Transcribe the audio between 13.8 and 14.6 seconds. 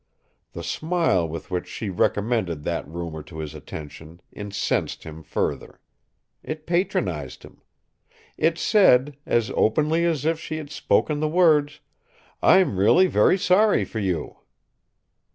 for you."